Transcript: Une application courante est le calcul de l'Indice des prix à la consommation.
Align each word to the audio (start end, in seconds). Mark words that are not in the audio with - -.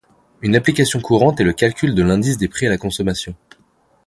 Une 0.41 0.55
application 0.55 0.99
courante 0.99 1.41
est 1.41 1.43
le 1.43 1.53
calcul 1.53 1.93
de 1.93 2.01
l'Indice 2.01 2.39
des 2.39 2.47
prix 2.47 2.65
à 2.65 2.71
la 2.71 2.79
consommation. 2.79 3.35